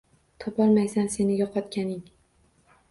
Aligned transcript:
Topolmaysan 0.43 1.11
sen 1.17 1.31
yuqotganing 1.37 2.03